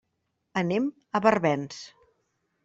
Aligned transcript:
Anem 0.61 0.87
a 1.19 1.21
Barbens. 1.27 1.79